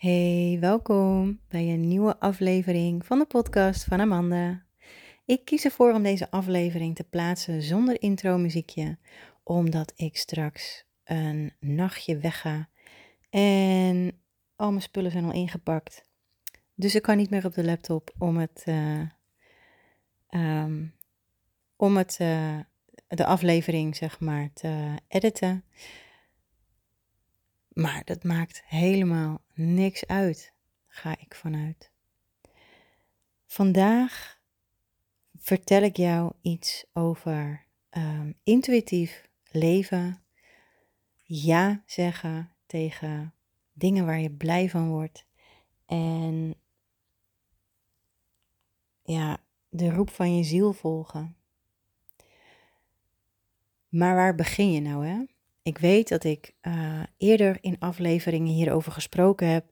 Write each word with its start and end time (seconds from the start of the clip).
Hey, 0.00 0.56
welkom 0.60 1.40
bij 1.48 1.72
een 1.72 1.88
nieuwe 1.88 2.18
aflevering 2.18 3.06
van 3.06 3.18
de 3.18 3.24
podcast 3.24 3.84
van 3.84 4.00
Amanda. 4.00 4.64
Ik 5.24 5.44
kies 5.44 5.64
ervoor 5.64 5.92
om 5.92 6.02
deze 6.02 6.30
aflevering 6.30 6.96
te 6.96 7.04
plaatsen 7.04 7.62
zonder 7.62 8.02
intro 8.02 8.38
muziekje, 8.38 8.98
omdat 9.42 9.92
ik 9.96 10.16
straks 10.16 10.84
een 11.04 11.52
nachtje 11.58 12.18
wegga 12.18 12.68
en 13.30 14.20
al 14.56 14.70
mijn 14.70 14.82
spullen 14.82 15.10
zijn 15.10 15.24
al 15.24 15.32
ingepakt. 15.32 16.04
Dus 16.74 16.94
ik 16.94 17.02
kan 17.02 17.16
niet 17.16 17.30
meer 17.30 17.44
op 17.44 17.54
de 17.54 17.64
laptop 17.64 18.14
om 18.18 18.36
het, 18.36 18.64
uh, 18.68 19.00
um, 20.30 20.94
om 21.76 21.96
het, 21.96 22.18
uh, 22.20 22.58
de 23.08 23.26
aflevering 23.26 23.96
zeg 23.96 24.20
maar 24.20 24.50
te 24.52 24.94
editen. 25.08 25.64
Maar 27.68 28.02
dat 28.04 28.24
maakt 28.24 28.62
helemaal 28.66 29.40
niks 29.60 30.06
uit, 30.06 30.52
ga 30.86 31.18
ik 31.18 31.34
vanuit. 31.34 31.90
Vandaag 33.46 34.40
vertel 35.36 35.82
ik 35.82 35.96
jou 35.96 36.32
iets 36.40 36.84
over 36.92 37.66
um, 37.90 38.34
intuïtief 38.42 39.28
leven, 39.50 40.22
ja 41.22 41.82
zeggen 41.86 42.50
tegen 42.66 43.34
dingen 43.72 44.06
waar 44.06 44.20
je 44.20 44.30
blij 44.30 44.70
van 44.70 44.88
wordt 44.88 45.26
en 45.86 46.54
ja, 49.02 49.38
de 49.68 49.90
roep 49.90 50.10
van 50.10 50.36
je 50.36 50.42
ziel 50.42 50.72
volgen. 50.72 51.36
Maar 53.88 54.14
waar 54.14 54.34
begin 54.34 54.72
je 54.72 54.80
nou, 54.80 55.06
hè? 55.06 55.24
Ik 55.62 55.78
weet 55.78 56.08
dat 56.08 56.24
ik 56.24 56.54
uh, 56.62 57.02
eerder 57.16 57.58
in 57.60 57.76
afleveringen 57.78 58.52
hierover 58.52 58.92
gesproken 58.92 59.48
heb. 59.48 59.64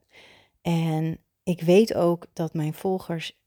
En 0.62 1.19
ik 1.42 1.61
weet 1.61 1.95
ook 1.95 2.27
dat 2.33 2.55
mijn 2.55 2.74
volgers 2.74 3.39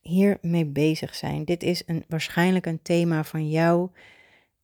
hiermee 0.00 0.66
bezig 0.66 1.14
zijn. 1.14 1.44
Dit 1.44 1.62
is 1.62 1.82
een, 1.86 2.04
waarschijnlijk 2.08 2.66
een 2.66 2.82
thema 2.82 3.24
van 3.24 3.48
jou. 3.48 3.90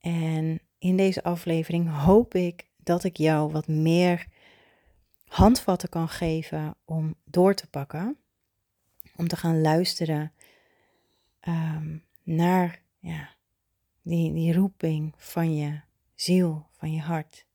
En 0.01 0.61
in 0.79 0.97
deze 0.97 1.23
aflevering 1.23 1.91
hoop 1.97 2.35
ik 2.35 2.69
dat 2.77 3.05
ik 3.05 3.17
jou 3.17 3.53
wat 3.53 3.69
meer 3.69 4.27
handvatten 5.25 5.89
kan 5.89 6.09
geven 6.09 6.77
om 6.85 7.15
door 7.25 7.55
te 7.55 7.67
pakken. 7.67 8.17
Om 9.17 9.29
te 9.29 9.37
gaan 9.37 9.61
luisteren 9.61 10.33
um, 11.49 12.05
naar 12.23 12.83
ja, 12.99 13.35
die, 14.03 14.33
die 14.33 14.55
roeping 14.55 15.15
van 15.17 15.57
je 15.57 15.81
ziel, 16.21 16.67
van 16.73 16.93
je 16.93 17.01
hart. 17.01 17.47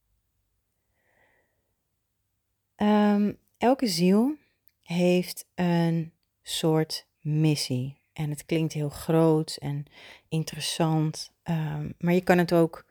Um, 2.75 3.37
elke 3.57 3.87
ziel 3.87 4.35
heeft 4.81 5.47
een 5.55 6.13
soort 6.41 7.07
missie. 7.19 7.97
En 8.13 8.29
het 8.29 8.45
klinkt 8.45 8.73
heel 8.73 8.89
groot 8.89 9.57
en 9.59 9.85
interessant, 10.27 11.31
um, 11.43 11.93
maar 11.99 12.13
je 12.13 12.21
kan 12.21 12.37
het 12.37 12.53
ook 12.53 12.85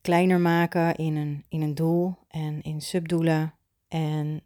kleiner 0.00 0.40
maken 0.40 0.96
in 0.96 1.16
een, 1.16 1.44
in 1.48 1.62
een 1.62 1.74
doel 1.74 2.16
en 2.28 2.62
in 2.62 2.80
subdoelen. 2.80 3.54
En 3.88 4.42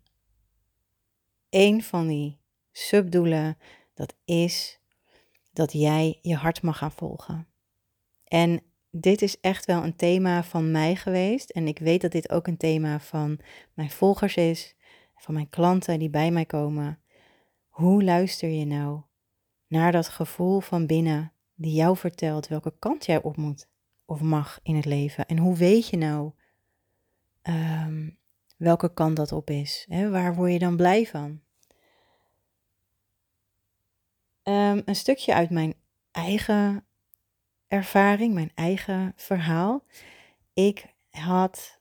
een 1.51 1.83
van 1.83 2.07
die 2.07 2.39
subdoelen, 2.73 3.59
dat 3.95 4.15
is 4.25 4.81
dat 5.53 5.73
jij 5.73 6.19
je 6.23 6.35
hart 6.35 6.63
mag 6.63 6.79
gaan 6.79 6.93
volgen. 6.93 7.47
En 8.25 8.63
dit 8.97 9.23
is 9.23 9.41
echt 9.41 9.65
wel 9.65 9.85
een 9.85 9.97
thema 9.97 10.45
van 10.45 10.71
mij 10.71 10.97
geweest. 10.97 11.51
En 11.51 11.67
ik 11.67 11.79
weet 11.79 12.01
dat 12.01 12.13
dit 12.13 12.31
ook 12.31 12.47
een 12.47 12.57
thema 12.57 13.01
van 13.01 13.39
mijn 13.75 13.91
volgers 13.91 14.37
is, 14.37 14.75
van 15.17 15.35
mijn 15.35 15.49
klanten 15.49 15.99
die 15.99 16.11
bij 16.11 16.31
mij 16.31 16.45
komen. 16.45 16.99
Hoe 17.69 18.05
luister 18.05 18.49
je 18.49 18.65
nou 18.65 19.01
naar 19.67 19.93
dat 19.93 20.09
gevoel 20.09 20.61
van 20.61 20.87
binnen 20.87 21.33
die 21.55 21.75
jou 21.75 21.97
vertelt 21.97 22.49
welke 22.49 22.75
kant 22.79 23.07
jij 23.07 23.23
op 23.23 23.37
moet 23.37 23.69
of 24.05 24.21
mag 24.21 24.61
in 24.63 24.77
het 24.77 24.85
leven? 24.85 25.27
En 25.27 25.39
hoe 25.39 25.57
weet 25.57 25.89
je 25.89 25.97
nou 25.97 26.33
um, 27.43 28.19
welke 28.57 28.95
kant 28.95 29.17
dat 29.17 29.33
op 29.33 29.51
is? 29.51 29.87
Hè? 29.89 30.11
Waar 30.11 30.35
word 30.35 30.53
je 30.53 30.59
dan 30.59 30.77
blij 30.77 31.07
van? 31.07 31.41
Um, 34.43 34.83
een 34.85 34.97
stukje 34.97 35.35
uit 35.35 35.51
mijn 35.51 35.75
eigen 36.11 36.87
ervaring, 37.75 38.35
mijn 38.35 38.51
eigen 38.55 39.13
verhaal. 39.17 39.85
Ik 40.53 40.87
had, 41.11 41.81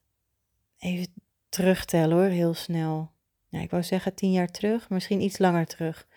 even 0.77 1.13
terugtellen 1.49 2.17
hoor, 2.17 2.25
heel 2.25 2.53
snel. 2.53 3.11
Nou, 3.49 3.63
ik 3.63 3.71
wou 3.71 3.83
zeggen 3.83 4.15
tien 4.15 4.31
jaar 4.31 4.51
terug, 4.51 4.89
misschien 4.89 5.21
iets 5.21 5.37
langer 5.37 5.65
terug. 5.65 6.07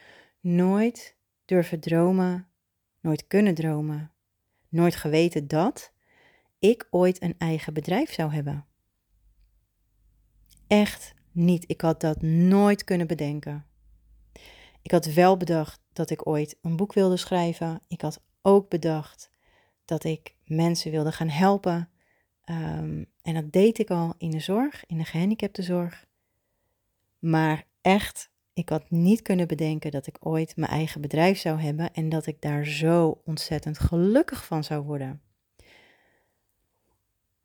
Nooit 0.41 1.17
durven 1.45 1.81
dromen, 1.81 2.49
nooit 3.01 3.27
kunnen 3.27 3.55
dromen, 3.55 4.13
nooit 4.69 4.97
geweten 4.97 5.49
dat 5.49 5.93
ik 6.59 6.87
ooit 6.91 7.23
een 7.23 7.35
eigen 7.39 7.75
bedrijf 7.75 8.13
zou 8.13 8.33
hebben. 8.33 8.67
Echt 10.67 11.15
niet. 11.33 11.65
Ik 11.67 11.81
had 11.81 12.01
dat 12.01 12.23
nooit 12.23 12.85
kunnen 12.85 13.07
bedenken. 13.07 13.67
Ik 14.83 14.91
had 14.91 15.07
wel 15.07 15.37
bedacht 15.37 15.81
dat 15.93 16.11
ik 16.11 16.27
ooit 16.27 16.59
een 16.63 16.77
boek 16.77 16.93
wilde 16.93 17.17
schrijven. 17.17 17.81
Ik 17.89 18.01
had 18.01 18.21
ook 18.43 18.69
bedacht 18.69 19.35
dat 19.87 20.05
ik 20.05 20.35
mensen 20.45 20.91
wilde 20.91 21.13
gaan 21.13 21.29
helpen. 21.29 21.91
Um, 22.51 23.07
en 23.23 23.35
dat 23.35 23.53
deed 23.53 23.79
ik 23.79 23.91
al 23.91 24.15
in 24.19 24.31
de 24.31 24.41
zorg, 24.41 24.85
in 24.87 24.99
de 24.99 25.05
gehandicaptenzorg. 25.05 26.07
Maar 27.19 27.65
echt, 27.81 28.31
ik 28.53 28.69
had 28.69 28.91
niet 28.91 29.23
kunnen 29.23 29.49
bedenken 29.49 29.91
dat 29.91 30.07
ik 30.07 30.27
ooit 30.27 30.57
mijn 30.57 30.71
eigen 30.71 31.01
bedrijf 31.01 31.39
zou 31.39 31.61
hebben 31.61 31.93
en 31.93 32.09
dat 32.09 32.27
ik 32.27 32.41
daar 32.41 32.65
zo 32.65 33.21
ontzettend 33.25 33.79
gelukkig 33.79 34.47
van 34.47 34.65
zou 34.65 34.85
worden. 34.85 35.21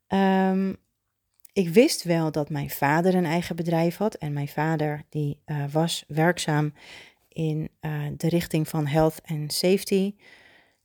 Um, 0.08 0.76
ik 1.52 1.68
wist 1.68 2.02
wel 2.02 2.32
dat 2.32 2.50
mijn 2.50 2.70
vader 2.70 3.14
een 3.14 3.24
eigen 3.24 3.56
bedrijf 3.56 3.96
had 3.96 4.14
en 4.14 4.32
mijn 4.32 4.48
vader 4.48 5.04
die 5.08 5.38
uh, 5.46 5.64
was 5.72 6.04
werkzaam 6.08 6.72
in 7.28 7.70
uh, 7.80 8.06
de 8.16 8.28
richting 8.28 8.68
van 8.68 8.86
health 8.86 9.20
en 9.20 9.50
safety. 9.50 10.14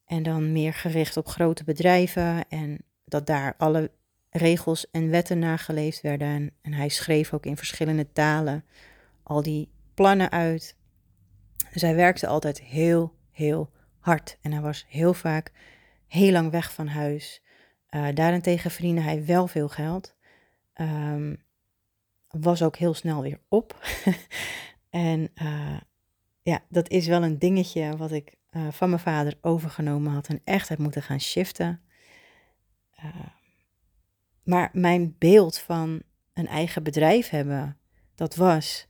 En 0.08 0.24
dan 0.24 0.52
meer 0.52 0.74
gericht 0.74 1.18
op 1.18 1.28
grote 1.28 1.64
bedrijven 1.64 2.48
en 2.50 2.78
dat 3.06 3.28
daar 3.28 3.54
alle 3.58 3.92
regels 4.30 4.92
en 4.92 5.10
wetten 5.10 5.40
nageleefd 5.40 6.02
werden. 6.02 6.52
En, 6.62 6.74
hij 6.74 6.90
schreef 6.90 7.34
ook 7.34 7.46
in 7.46 7.58
verschillende 7.58 8.12
talen 8.12 8.66
al 9.24 9.44
die 9.44 9.70
plannen 9.94 10.32
uit. 10.32 10.76
Dus 11.74 11.82
hij 11.82 11.96
werkte 11.96 12.28
altijd 12.28 12.62
heel, 12.62 13.14
heel 13.32 13.72
hard. 14.00 14.38
En 14.42 14.52
hij 14.52 14.62
was 14.62 14.86
heel 14.90 15.14
vaak 15.14 15.52
heel 16.08 16.32
lang 16.32 16.52
weg 16.52 16.74
van 16.74 16.88
huis. 16.88 17.42
Uh, 17.90 18.08
daarentegen 18.14 18.72
verdiende 18.72 19.02
hij 19.02 19.26
wel 19.26 19.48
veel 19.48 19.70
geld. 19.70 20.16
Um, 20.82 21.44
was 22.28 22.64
ook 22.64 22.76
heel 22.76 22.94
snel 22.94 23.22
weer 23.22 23.40
op. 23.48 23.88
en 24.90 25.30
uh, 25.42 25.78
ja, 26.42 26.64
dat 26.70 26.90
is 26.90 27.08
wel 27.08 27.24
een 27.24 27.40
dingetje 27.40 27.98
wat 27.98 28.12
ik 28.12 28.37
uh, 28.58 28.68
van 28.72 28.90
mijn 28.90 29.02
vader 29.02 29.38
overgenomen 29.42 30.14
had 30.14 30.28
en 30.28 30.42
echt 30.44 30.70
heb 30.70 30.78
moeten 30.78 31.02
gaan 31.02 31.22
shiften. 31.22 31.82
Uh, 33.04 33.06
maar 34.44 34.70
mijn 34.74 35.16
beeld 35.18 35.58
van 35.58 36.02
een 36.34 36.48
eigen 36.48 36.84
bedrijf 36.84 37.30
hebben, 37.30 37.78
dat 38.16 38.36
was, 38.36 38.88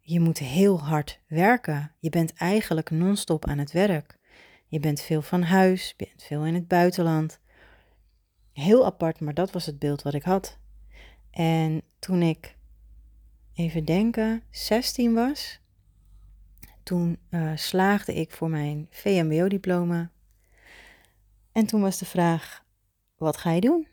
je 0.00 0.20
moet 0.20 0.38
heel 0.38 0.80
hard 0.80 1.20
werken. 1.26 1.94
Je 1.98 2.10
bent 2.10 2.32
eigenlijk 2.32 2.90
non-stop 2.90 3.46
aan 3.46 3.58
het 3.58 3.72
werk. 3.72 4.18
Je 4.66 4.80
bent 4.80 5.00
veel 5.00 5.22
van 5.22 5.42
huis, 5.42 5.94
je 5.96 6.04
bent 6.06 6.22
veel 6.22 6.44
in 6.44 6.54
het 6.54 6.68
buitenland. 6.68 7.40
Heel 8.52 8.84
apart, 8.84 9.20
maar 9.20 9.34
dat 9.34 9.50
was 9.50 9.66
het 9.66 9.78
beeld 9.78 10.02
wat 10.02 10.14
ik 10.14 10.22
had. 10.22 10.58
En 11.30 11.82
toen 11.98 12.22
ik, 12.22 12.56
even 13.54 13.84
denken, 13.84 14.42
16 14.50 15.14
was, 15.14 15.60
toen 16.82 17.18
uh, 17.30 17.52
slaagde 17.56 18.14
ik 18.14 18.30
voor 18.30 18.50
mijn 18.50 18.86
VMBO-diploma. 18.90 20.10
En 21.52 21.66
toen 21.66 21.80
was 21.80 21.98
de 21.98 22.04
vraag: 22.04 22.64
wat 23.16 23.36
ga 23.36 23.50
je 23.50 23.60
doen? 23.60 23.86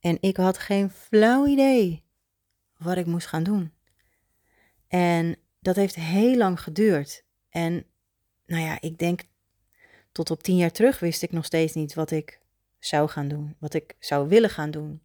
En 0.00 0.18
ik 0.20 0.36
had 0.36 0.58
geen 0.58 0.90
flauw 0.90 1.46
idee 1.46 2.04
wat 2.76 2.96
ik 2.96 3.06
moest 3.06 3.26
gaan 3.26 3.42
doen. 3.42 3.72
En 4.88 5.36
dat 5.60 5.76
heeft 5.76 5.94
heel 5.94 6.36
lang 6.36 6.60
geduurd. 6.60 7.24
En 7.48 7.84
nou 8.46 8.62
ja, 8.62 8.80
ik 8.80 8.98
denk 8.98 9.22
tot 10.12 10.30
op 10.30 10.42
tien 10.42 10.56
jaar 10.56 10.70
terug 10.70 10.98
wist 10.98 11.22
ik 11.22 11.32
nog 11.32 11.44
steeds 11.44 11.74
niet 11.74 11.94
wat 11.94 12.10
ik 12.10 12.40
zou 12.78 13.08
gaan 13.08 13.28
doen. 13.28 13.56
Wat 13.58 13.74
ik 13.74 13.96
zou 13.98 14.28
willen 14.28 14.50
gaan 14.50 14.70
doen 14.70 15.02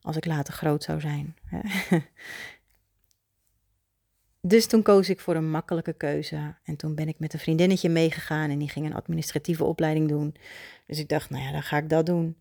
als 0.00 0.16
ik 0.16 0.24
later 0.24 0.54
groot 0.54 0.82
zou 0.82 1.00
zijn. 1.00 1.36
Dus 4.46 4.66
toen 4.66 4.82
koos 4.82 5.08
ik 5.08 5.20
voor 5.20 5.34
een 5.34 5.50
makkelijke 5.50 5.92
keuze. 5.92 6.54
En 6.64 6.76
toen 6.76 6.94
ben 6.94 7.08
ik 7.08 7.18
met 7.18 7.32
een 7.32 7.38
vriendinnetje 7.38 7.88
meegegaan 7.88 8.50
en 8.50 8.58
die 8.58 8.68
ging 8.68 8.86
een 8.86 8.94
administratieve 8.94 9.64
opleiding 9.64 10.08
doen. 10.08 10.34
Dus 10.86 10.98
ik 10.98 11.08
dacht, 11.08 11.30
nou 11.30 11.44
ja, 11.44 11.52
dan 11.52 11.62
ga 11.62 11.76
ik 11.76 11.88
dat 11.88 12.06
doen. 12.06 12.36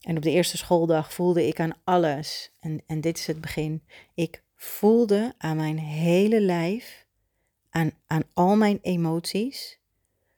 En 0.00 0.16
op 0.16 0.22
de 0.22 0.30
eerste 0.30 0.56
schooldag 0.56 1.12
voelde 1.12 1.46
ik 1.46 1.60
aan 1.60 1.76
alles, 1.84 2.52
en, 2.60 2.82
en 2.86 3.00
dit 3.00 3.18
is 3.18 3.26
het 3.26 3.40
begin, 3.40 3.82
ik 4.14 4.42
voelde 4.54 5.34
aan 5.38 5.56
mijn 5.56 5.78
hele 5.78 6.40
lijf, 6.40 7.06
aan, 7.70 7.90
aan 8.06 8.22
al 8.32 8.56
mijn 8.56 8.78
emoties, 8.82 9.78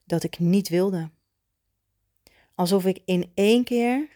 dat 0.05 0.23
ik 0.23 0.39
niet 0.39 0.69
wilde. 0.69 1.11
Alsof 2.55 2.85
ik 2.85 3.03
in 3.05 3.31
één 3.35 3.65
keer 3.65 4.09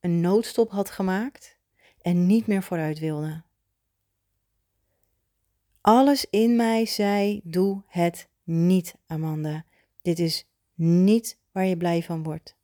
een 0.00 0.20
noodstop 0.20 0.70
had 0.70 0.90
gemaakt 0.90 1.58
en 2.02 2.26
niet 2.26 2.46
meer 2.46 2.62
vooruit 2.62 2.98
wilde. 2.98 3.42
Alles 5.86 6.26
in 6.30 6.56
mij 6.56 6.86
zei: 6.86 7.40
doe 7.44 7.82
het 7.86 8.28
niet, 8.44 8.94
Amanda. 9.06 9.64
Dit 10.02 10.18
is 10.18 10.48
niet 10.74 11.38
waar 11.52 11.64
je 11.66 11.76
blij 11.76 12.02
van 12.02 12.22
wordt. 12.22 12.56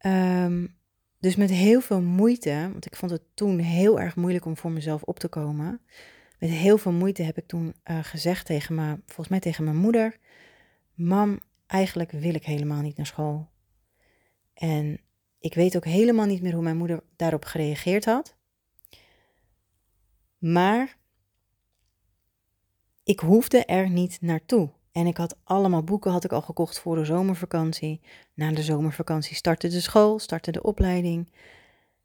Um, 0.00 0.76
dus 1.18 1.36
met 1.36 1.50
heel 1.50 1.80
veel 1.80 2.00
moeite, 2.00 2.68
want 2.72 2.86
ik 2.86 2.96
vond 2.96 3.10
het 3.10 3.22
toen 3.34 3.58
heel 3.58 4.00
erg 4.00 4.16
moeilijk 4.16 4.44
om 4.44 4.56
voor 4.56 4.70
mezelf 4.70 5.02
op 5.02 5.18
te 5.18 5.28
komen. 5.28 5.80
Met 6.38 6.50
heel 6.50 6.78
veel 6.78 6.92
moeite 6.92 7.22
heb 7.22 7.36
ik 7.36 7.46
toen 7.46 7.74
uh, 7.84 7.98
gezegd 8.04 8.46
tegen 8.46 8.74
me, 8.74 9.00
volgens 9.06 9.28
mij 9.28 9.40
tegen 9.40 9.64
mijn 9.64 9.76
moeder: 9.76 10.18
Mam, 10.94 11.40
eigenlijk 11.66 12.10
wil 12.10 12.34
ik 12.34 12.44
helemaal 12.44 12.82
niet 12.82 12.96
naar 12.96 13.06
school. 13.06 13.48
En 14.54 15.00
ik 15.38 15.54
weet 15.54 15.76
ook 15.76 15.84
helemaal 15.84 16.26
niet 16.26 16.42
meer 16.42 16.54
hoe 16.54 16.62
mijn 16.62 16.76
moeder 16.76 17.02
daarop 17.16 17.44
gereageerd 17.44 18.04
had. 18.04 18.36
Maar 20.38 21.04
ik 23.06 23.20
hoefde 23.20 23.64
er 23.64 23.90
niet 23.90 24.18
naartoe. 24.20 24.70
En 24.92 25.06
ik 25.06 25.16
had 25.16 25.36
allemaal 25.44 25.82
boeken 25.82 26.10
had 26.10 26.24
ik 26.24 26.32
al 26.32 26.42
gekocht 26.42 26.78
voor 26.78 26.96
de 26.96 27.04
zomervakantie. 27.04 28.00
Na 28.34 28.52
de 28.52 28.62
zomervakantie 28.62 29.36
startte 29.36 29.68
de 29.68 29.80
school, 29.80 30.18
startte 30.18 30.52
de 30.52 30.62
opleiding, 30.62 31.32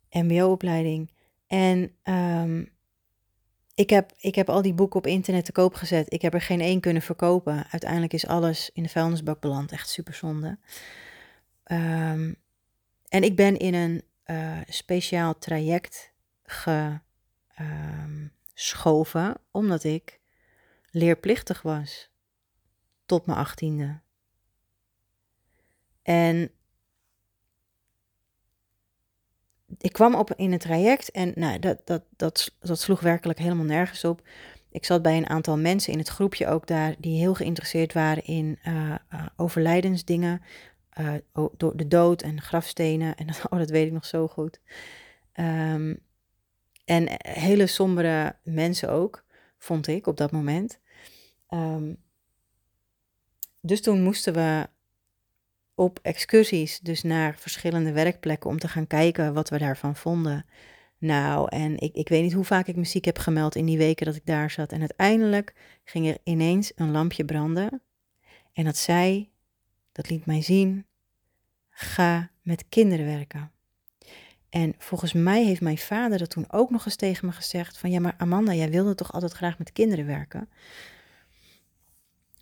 mbo-opleiding. 0.09 1.12
En 1.48 1.95
um, 2.03 2.71
ik, 3.75 3.89
heb, 3.89 4.12
ik 4.18 4.36
heb 4.36 4.50
al 4.50 4.62
die 4.62 4.74
boeken 4.74 5.00
op 5.00 5.07
internet 5.07 5.45
te 5.45 5.51
koop 5.51 5.74
gezet. 5.74 6.13
Ik 6.13 6.21
heb 6.21 6.33
er 6.33 6.42
geen 6.42 6.62
één 6.62 6.80
kunnen 6.80 7.01
verkopen. 7.01 7.65
Uiteindelijk 7.71 8.13
is 8.13 8.27
alles 8.27 8.69
in 8.74 8.83
de 8.83 8.89
vuilnisbak 8.89 9.42
beland. 9.42 9.71
Echt 9.71 9.89
super 9.89 10.13
zonde. 10.13 10.57
Um, 11.71 12.36
en 13.07 13.24
ik 13.24 13.36
ben 13.36 13.57
in 13.57 13.74
een 13.74 14.03
uh, 14.25 14.57
speciaal 14.68 15.38
traject 15.38 16.13
geschoven, 18.56 19.25
um, 19.25 19.36
omdat 19.51 19.83
ik 19.83 20.20
leerplichtig 20.91 21.61
was 21.61 22.09
tot 23.05 23.25
mijn 23.25 23.38
achttiende. 23.38 23.99
En 26.01 26.51
ik 29.77 29.93
kwam 29.93 30.15
op 30.15 30.33
in 30.33 30.51
het 30.51 30.61
traject 30.61 31.11
en 31.11 31.31
nou, 31.35 31.59
dat, 31.59 31.88
dat, 31.88 32.03
dat, 32.15 32.55
dat 32.59 32.79
sloeg 32.79 32.99
werkelijk 32.99 33.39
helemaal 33.39 33.65
nergens 33.65 34.03
op. 34.03 34.27
Ik 34.69 34.85
zat 34.85 35.01
bij 35.01 35.17
een 35.17 35.29
aantal 35.29 35.57
mensen 35.57 35.93
in 35.93 35.99
het 35.99 36.07
groepje 36.07 36.47
ook 36.47 36.67
daar 36.67 36.95
die 36.99 37.19
heel 37.19 37.33
geïnteresseerd 37.33 37.93
waren 37.93 38.23
in 38.23 38.59
uh, 38.67 38.95
uh, 39.13 39.25
overlijdensdingen. 39.35 40.41
Uh, 40.99 41.13
door 41.57 41.77
de 41.77 41.88
dood 41.88 42.21
en 42.21 42.41
grafstenen. 42.41 43.15
En 43.15 43.27
oh, 43.49 43.59
dat 43.59 43.69
weet 43.69 43.88
ik 43.88 43.93
nog 43.93 44.05
zo 44.05 44.27
goed. 44.27 44.59
Um, 45.33 45.99
en 46.85 47.07
hele 47.17 47.67
sombere 47.67 48.35
mensen 48.43 48.89
ook, 48.89 49.23
vond 49.57 49.88
ik 49.88 50.07
op 50.07 50.17
dat 50.17 50.31
moment. 50.31 50.79
Um, 51.53 51.98
dus 53.62 53.81
toen 53.81 54.03
moesten 54.03 54.33
we 54.33 54.69
op 55.75 56.00
excursies, 56.01 56.80
dus 56.80 57.03
naar 57.03 57.36
verschillende 57.38 57.92
werkplekken, 57.92 58.50
om 58.50 58.59
te 58.59 58.68
gaan 58.68 58.88
kijken 58.88 59.33
wat 59.33 59.50
we 59.50 59.57
daarvan 59.57 59.95
vonden. 59.95 60.45
Nou, 60.98 61.48
en 61.50 61.77
ik, 61.80 61.95
ik 61.95 62.09
weet 62.09 62.24
niet 62.24 62.33
hoe 62.33 62.44
vaak 62.44 62.68
ik 62.68 62.75
muziek 62.75 63.06
heb 63.06 63.18
gemeld 63.18 63.56
in 63.56 63.65
die 63.65 63.77
weken 63.77 64.06
dat 64.06 64.15
ik 64.15 64.25
daar 64.25 64.51
zat. 64.51 64.71
En 64.71 64.80
uiteindelijk 64.80 65.53
ging 65.83 66.07
er 66.07 66.18
ineens 66.24 66.71
een 66.75 66.92
lampje 66.92 67.25
branden. 67.25 67.81
En 68.53 68.63
dat 68.63 68.77
zei, 68.77 69.30
dat 69.92 70.09
liet 70.09 70.25
mij 70.25 70.42
zien, 70.42 70.86
ga 71.69 72.31
met 72.42 72.65
kinderen 72.69 73.06
werken. 73.06 73.51
En 74.50 74.75
volgens 74.77 75.13
mij 75.13 75.44
heeft 75.44 75.62
mijn 75.62 75.77
vader 75.77 76.18
dat 76.18 76.30
toen 76.30 76.51
ook 76.51 76.69
nog 76.69 76.86
eens 76.86 76.95
tegen 76.95 77.25
me 77.25 77.31
gezegd: 77.31 77.77
van 77.77 77.92
ja, 77.92 78.00
maar 78.00 78.15
Amanda, 78.18 78.53
jij 78.53 78.69
wilde 78.69 78.95
toch 78.95 79.13
altijd 79.13 79.31
graag 79.31 79.57
met 79.57 79.71
kinderen 79.71 80.06
werken? 80.06 80.50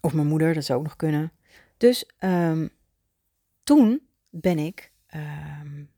Of 0.01 0.13
mijn 0.13 0.27
moeder, 0.27 0.53
dat 0.53 0.65
zou 0.65 0.79
ook 0.79 0.85
nog 0.85 0.95
kunnen. 0.95 1.31
Dus 1.77 2.09
um, 2.19 2.69
toen 3.63 4.01
ben 4.29 4.57
ik 4.59 4.91
um, 5.15 5.89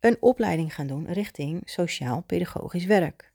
een 0.00 0.16
opleiding 0.20 0.74
gaan 0.74 0.86
doen 0.86 1.12
richting 1.12 1.62
sociaal-pedagogisch 1.64 2.84
werk. 2.84 3.32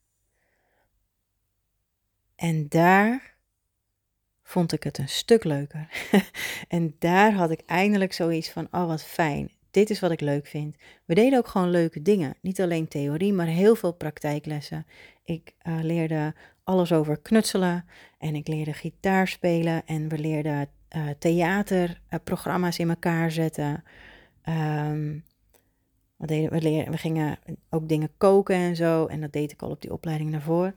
En 2.36 2.70
daar 2.70 3.36
vond 4.44 4.72
ik 4.72 4.84
het 4.84 4.98
een 4.98 5.10
stuk 5.10 5.44
leuker. 5.44 5.88
en 6.68 6.96
daar 7.00 7.34
had 7.34 7.52
ik 7.52 7.62
eindelijk 7.66 8.14
zoiets 8.14 8.50
van: 8.50 8.68
oh 8.72 8.88
wat 8.88 9.04
fijn, 9.04 9.52
dit 9.72 9.90
is 9.90 10.00
wat 10.00 10.12
ik 10.12 10.22
leuk 10.22 10.48
vind. 10.48 10.76
We 11.06 11.16
deden 11.16 11.40
ook 11.40 11.48
gewoon 11.48 11.70
leuke 11.70 12.02
dingen. 12.02 12.36
Niet 12.42 12.62
alleen 12.62 12.88
theorie, 12.88 13.34
maar 13.34 13.46
heel 13.46 13.76
veel 13.76 13.94
praktijklessen. 13.94 14.86
Ik 15.24 15.54
uh, 15.64 15.80
leerde 15.82 16.36
alles 16.64 16.92
over 16.92 17.18
knutselen 17.18 17.86
en 18.18 18.36
ik 18.36 18.48
leerde 18.48 18.74
gitaar 18.74 19.28
spelen 19.28 19.86
en 19.86 20.08
we 20.08 20.20
leerden 20.20 20.70
uh, 20.96 21.10
theaterprogramma's 21.20 22.80
in 22.80 22.90
elkaar 22.90 23.32
zetten. 23.32 23.84
Um, 24.50 25.24
we, 26.18 26.28
deden, 26.28 26.52
we, 26.52 26.62
leerden, 26.62 26.92
we 26.92 26.98
gingen 26.98 27.40
ook 27.70 27.90
dingen 27.90 28.18
koken 28.18 28.56
en 28.56 28.76
zo 28.76 29.06
en 29.06 29.22
dat 29.22 29.34
deed 29.34 29.52
ik 29.52 29.62
al 29.62 29.70
op 29.70 29.82
die 29.82 29.94
opleiding 29.94 30.32
daarvoor. 30.32 30.76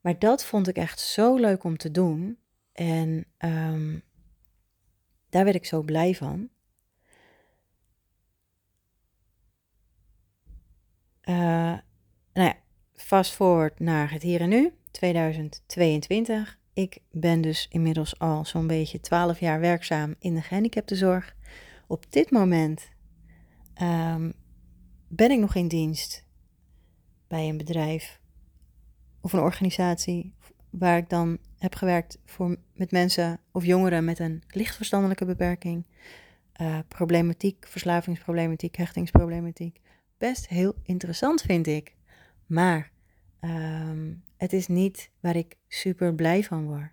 Maar 0.00 0.18
dat 0.18 0.44
vond 0.44 0.68
ik 0.68 0.76
echt 0.76 1.00
zo 1.00 1.36
leuk 1.36 1.64
om 1.64 1.76
te 1.76 1.90
doen 1.90 2.38
en 2.72 3.26
um, 3.38 4.02
daar 5.28 5.44
werd 5.44 5.56
ik 5.56 5.66
zo 5.66 5.82
blij 5.82 6.14
van. 6.14 6.48
Uh, 11.24 11.34
nou 12.32 12.48
ja, 12.48 12.56
fast 12.94 13.32
forward 13.32 13.80
naar 13.80 14.12
het 14.12 14.22
hier 14.22 14.40
en 14.40 14.48
nu, 14.48 14.72
2022. 14.94 16.58
Ik 16.72 16.98
ben 17.10 17.40
dus 17.40 17.68
inmiddels 17.70 18.18
al 18.18 18.44
zo'n 18.44 18.66
beetje 18.66 19.00
12 19.00 19.40
jaar 19.40 19.60
werkzaam 19.60 20.14
in 20.18 20.34
de 20.34 20.42
gehandicaptenzorg. 20.42 21.36
Op 21.86 22.12
dit 22.12 22.30
moment 22.30 22.90
um, 23.82 24.32
ben 25.08 25.30
ik 25.30 25.38
nog 25.38 25.54
in 25.54 25.68
dienst 25.68 26.26
bij 27.28 27.48
een 27.48 27.56
bedrijf 27.56 28.20
of 29.20 29.32
een 29.32 29.40
organisatie 29.40 30.34
waar 30.70 30.96
ik 30.96 31.08
dan 31.08 31.38
heb 31.58 31.74
gewerkt 31.74 32.18
voor, 32.24 32.56
met 32.74 32.90
mensen 32.90 33.40
of 33.52 33.64
jongeren 33.64 34.04
met 34.04 34.18
een 34.18 34.42
licht 34.48 34.76
verstandelijke 34.76 35.24
beperking, 35.24 35.84
uh, 36.60 36.78
problematiek, 36.88 37.66
verslavingsproblematiek, 37.68 38.76
hechtingsproblematiek. 38.76 39.80
Best 40.18 40.48
heel 40.48 40.74
interessant 40.82 41.42
vind 41.42 41.66
ik. 41.66 41.94
Maar 42.46 42.90
um, 43.40 44.23
het 44.36 44.52
is 44.52 44.66
niet 44.66 45.10
waar 45.20 45.36
ik 45.36 45.56
super 45.68 46.14
blij 46.14 46.44
van 46.44 46.66
word. 46.66 46.92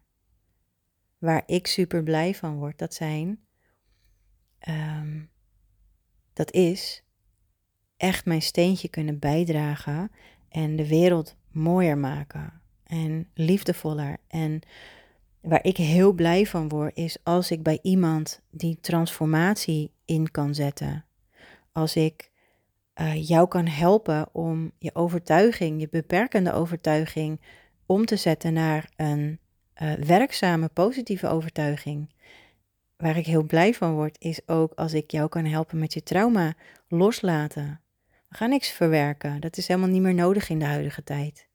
Waar 1.18 1.44
ik 1.46 1.68
super 1.68 2.04
blij 2.04 2.36
van 2.36 2.56
word, 2.56 2.78
dat 2.78 2.94
zijn, 2.94 3.40
um, 4.70 5.30
dat 6.34 6.52
is 6.52 7.04
echt 7.98 8.26
mijn 8.26 8.42
steentje 8.42 8.90
kunnen 8.90 9.20
bijdragen 9.20 10.12
en 10.50 10.76
de 10.76 10.88
wereld 10.88 11.36
mooier 11.52 11.98
maken 11.98 12.62
en 12.84 13.30
liefdevoller. 13.34 14.18
En 14.28 14.62
waar 15.42 15.64
ik 15.64 15.78
heel 15.78 16.12
blij 16.12 16.46
van 16.46 16.70
word, 16.70 16.98
is 16.98 17.18
als 17.24 17.52
ik 17.52 17.64
bij 17.64 17.80
iemand 17.82 18.42
die 18.50 18.80
transformatie 18.80 19.92
in 20.06 20.32
kan 20.32 20.56
zetten. 20.56 21.06
Als 21.72 21.96
ik 21.96 22.31
uh, 22.96 23.28
jou 23.28 23.48
kan 23.48 23.68
helpen 23.68 24.30
om 24.32 24.72
je 24.78 24.96
overtuiging, 24.96 25.80
je 25.82 25.90
beperkende 25.90 26.54
overtuiging, 26.54 27.42
om 27.86 28.06
te 28.06 28.16
zetten 28.16 28.54
naar 28.54 28.90
een 28.96 29.40
uh, 29.82 29.94
werkzame, 29.94 30.68
positieve 30.68 31.28
overtuiging. 31.28 32.14
Waar 32.98 33.18
ik 33.18 33.26
heel 33.26 33.44
blij 33.44 33.74
van 33.74 33.94
word, 33.94 34.16
is 34.20 34.48
ook 34.48 34.74
als 34.74 34.94
ik 34.94 35.12
jou 35.12 35.30
kan 35.30 35.46
helpen 35.46 35.80
met 35.80 35.94
je 35.94 36.04
trauma 36.04 36.54
loslaten. 36.88 37.82
We 38.30 38.36
gaan 38.36 38.50
niks 38.50 38.70
verwerken. 38.70 39.42
Dat 39.42 39.58
is 39.58 39.68
helemaal 39.68 39.90
niet 39.90 40.02
meer 40.02 40.14
nodig 40.14 40.50
in 40.50 40.60
de 40.60 40.66
huidige 40.66 41.04
tijd. 41.04 41.48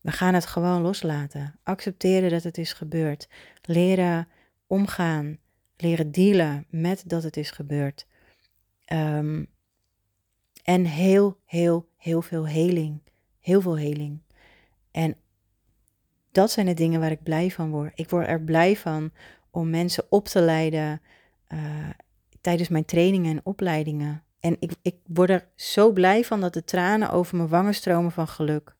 We 0.00 0.10
gaan 0.10 0.34
het 0.34 0.46
gewoon 0.46 0.82
loslaten. 0.82 1.58
Accepteren 1.62 2.30
dat 2.30 2.42
het 2.42 2.58
is 2.58 2.72
gebeurd. 2.72 3.28
Leren 3.62 4.28
omgaan. 4.66 5.38
Leren 5.76 6.12
dealen 6.12 6.66
met 6.70 7.02
dat 7.06 7.22
het 7.22 7.36
is 7.36 7.50
gebeurd. 7.50 8.06
Um, 8.92 9.46
en 10.62 10.84
heel, 10.84 11.38
heel, 11.44 11.88
heel 11.96 12.22
veel 12.22 12.46
heling. 12.46 13.00
Heel 13.40 13.60
veel 13.60 13.78
heling. 13.78 14.22
En 14.90 15.16
dat 16.32 16.50
zijn 16.50 16.66
de 16.66 16.74
dingen 16.74 17.00
waar 17.00 17.10
ik 17.10 17.22
blij 17.22 17.50
van 17.50 17.70
word. 17.70 17.92
Ik 17.94 18.10
word 18.10 18.26
er 18.26 18.42
blij 18.42 18.76
van 18.76 19.10
om 19.50 19.70
mensen 19.70 20.04
op 20.08 20.28
te 20.28 20.40
leiden 20.40 21.00
uh, 21.48 21.88
tijdens 22.40 22.68
mijn 22.68 22.84
trainingen 22.84 23.30
en 23.30 23.40
opleidingen. 23.44 24.22
En 24.40 24.56
ik, 24.58 24.72
ik 24.82 24.96
word 25.06 25.30
er 25.30 25.48
zo 25.54 25.92
blij 25.92 26.24
van 26.24 26.40
dat 26.40 26.54
de 26.54 26.64
tranen 26.64 27.10
over 27.10 27.36
mijn 27.36 27.48
wangen 27.48 27.74
stromen 27.74 28.12
van 28.12 28.28
geluk. 28.28 28.76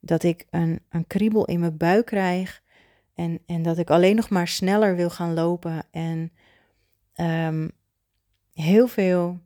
dat 0.00 0.22
ik 0.22 0.46
een, 0.50 0.80
een 0.88 1.06
kriebel 1.06 1.44
in 1.44 1.60
mijn 1.60 1.76
buik 1.76 2.06
krijg 2.06 2.62
en, 3.14 3.40
en 3.46 3.62
dat 3.62 3.78
ik 3.78 3.90
alleen 3.90 4.16
nog 4.16 4.28
maar 4.28 4.48
sneller 4.48 4.96
wil 4.96 5.10
gaan 5.10 5.34
lopen 5.34 5.86
en 5.90 6.32
ehm, 7.12 7.68
heel 8.52 8.86
veel 8.86 9.40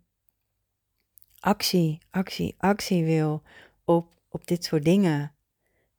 actie, 1.44 1.98
actie, 2.10 2.54
actie 2.58 3.04
wil 3.04 3.42
op, 3.84 4.14
op 4.28 4.46
dit 4.46 4.64
soort 4.64 4.84
dingen. 4.84 5.32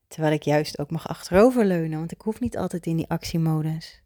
Terwijl 0.08 0.34
ik 0.34 0.44
juist 0.44 0.80
ook 0.80 0.92
mag 0.92 1.08
achteroverleunen, 1.08 1.98
want 1.98 2.12
ik 2.12 2.22
hoef 2.22 2.40
niet 2.40 2.58
altijd 2.58 2.86
in 2.86 2.96
die 2.96 3.10
actiemodus. 3.10 4.02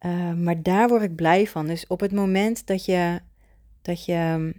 Uh, 0.00 0.32
maar 0.32 0.62
daar 0.62 0.88
word 0.88 1.02
ik 1.02 1.14
blij 1.14 1.46
van. 1.46 1.66
Dus 1.66 1.86
op 1.86 2.00
het 2.00 2.12
moment 2.12 2.66
dat 2.66 2.84
je, 2.84 3.20
dat 3.82 4.04
je 4.04 4.54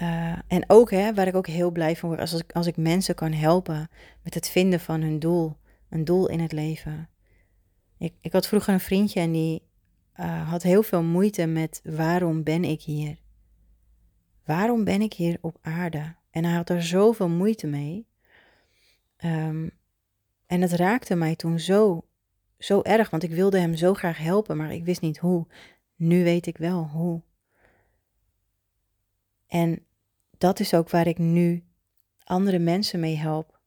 uh, 0.00 0.38
en 0.46 0.64
ook, 0.66 0.90
hè, 0.90 1.14
waar 1.14 1.26
ik 1.26 1.36
ook 1.36 1.46
heel 1.46 1.70
blij 1.70 1.96
van 1.96 2.08
word, 2.08 2.20
als, 2.20 2.32
ik, 2.32 2.52
als 2.52 2.66
ik 2.66 2.76
mensen 2.76 3.14
kan 3.14 3.32
helpen 3.32 3.88
met 4.22 4.34
het 4.34 4.48
vinden 4.48 4.80
van 4.80 5.00
hun 5.00 5.18
doel, 5.18 5.56
een 5.88 6.04
doel 6.04 6.28
in 6.28 6.40
het 6.40 6.52
leven. 6.52 7.08
Ik, 7.98 8.14
ik 8.20 8.32
had 8.32 8.46
vroeger 8.46 8.72
een 8.72 8.80
vriendje 8.80 9.20
en 9.20 9.32
die 9.32 9.62
uh, 10.20 10.50
had 10.50 10.62
heel 10.62 10.82
veel 10.82 11.02
moeite 11.02 11.46
met 11.46 11.80
waarom 11.84 12.42
ben 12.42 12.64
ik 12.64 12.82
hier? 12.82 13.16
Waarom 14.48 14.84
ben 14.84 15.00
ik 15.00 15.12
hier 15.12 15.38
op 15.40 15.58
aarde? 15.60 16.14
En 16.30 16.44
hij 16.44 16.54
had 16.54 16.70
er 16.70 16.82
zoveel 16.82 17.28
moeite 17.28 17.66
mee. 17.66 18.06
Um, 19.24 19.70
en 20.46 20.60
het 20.60 20.72
raakte 20.72 21.14
mij 21.14 21.36
toen 21.36 21.58
zo, 21.58 22.04
zo 22.58 22.82
erg, 22.82 23.10
want 23.10 23.22
ik 23.22 23.30
wilde 23.30 23.58
hem 23.58 23.74
zo 23.74 23.94
graag 23.94 24.18
helpen, 24.18 24.56
maar 24.56 24.72
ik 24.72 24.84
wist 24.84 25.00
niet 25.00 25.18
hoe. 25.18 25.46
Nu 25.96 26.24
weet 26.24 26.46
ik 26.46 26.56
wel 26.56 26.84
hoe. 26.84 27.22
En 29.46 29.86
dat 30.38 30.60
is 30.60 30.74
ook 30.74 30.90
waar 30.90 31.06
ik 31.06 31.18
nu 31.18 31.64
andere 32.24 32.58
mensen 32.58 33.00
mee 33.00 33.16
help. 33.16 33.60